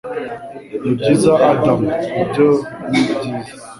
[0.81, 1.81] Nibyiza, Adam,
[2.21, 2.47] ibyo
[2.89, 3.53] nibyiza.